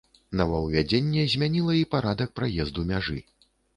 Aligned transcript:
Новаўвядзенне 0.39 1.25
змяніла 1.33 1.73
і 1.81 1.83
парадак 1.93 2.29
праезду 2.41 2.87
мяжы. 2.93 3.19